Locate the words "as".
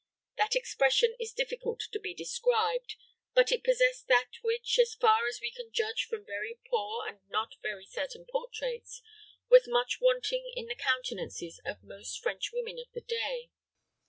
4.79-4.95, 5.27-5.39